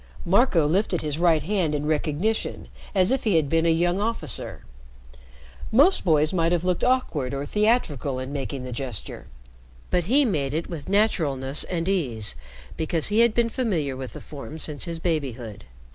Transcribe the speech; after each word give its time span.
Marco 0.25 0.65
lifted 0.65 1.03
his 1.03 1.19
right 1.19 1.43
hand 1.43 1.75
in 1.75 1.85
recognition, 1.85 2.69
as 2.95 3.11
if 3.11 3.23
he 3.23 3.35
had 3.35 3.47
been 3.47 3.67
a 3.67 3.69
young 3.69 3.99
officer. 3.99 4.65
Most 5.71 6.03
boys 6.03 6.33
might 6.33 6.51
have 6.51 6.63
looked 6.63 6.83
awkward 6.83 7.35
or 7.35 7.45
theatrical 7.45 8.17
in 8.17 8.33
making 8.33 8.63
the 8.63 8.71
gesture, 8.71 9.27
but 9.91 10.05
he 10.05 10.25
made 10.25 10.55
it 10.55 10.67
with 10.67 10.89
naturalness 10.89 11.63
and 11.65 11.87
ease, 11.87 12.33
because 12.77 13.09
he 13.09 13.19
had 13.19 13.35
been 13.35 13.49
familiar 13.49 13.95
with 13.95 14.13
the 14.13 14.21
form 14.21 14.57
since 14.57 14.85
his 14.85 14.97
babyhood. 14.97 15.65